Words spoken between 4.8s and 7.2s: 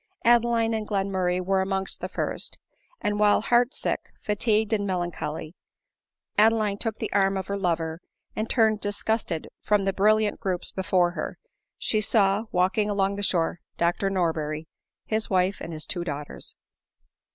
melancholy, Adeline took the